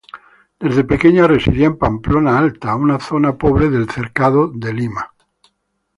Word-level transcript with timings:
Desde 0.59 0.83
pequeña 0.91 1.27
residía 1.27 1.67
en 1.67 1.77
Pamplona 1.77 2.39
Alta, 2.39 2.75
una 2.75 2.99
zona 2.99 3.37
pobre 3.37 3.69
del 3.69 3.87
cercado 3.87 4.47
de 4.47 4.73
Lima. 4.73 5.13